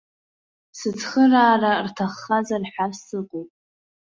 [0.77, 3.49] Сыцхыраара рҭаххазар ҳәа сыҟоуп.